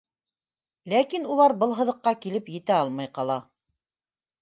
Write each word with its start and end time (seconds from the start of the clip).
Ләкин 0.93 1.27
улар 1.35 1.55
был 1.65 1.77
һыҙыҡҡа 1.81 2.17
килеп 2.25 2.53
етә 2.57 2.81
алмай 2.81 3.15
ҡала. 3.19 3.41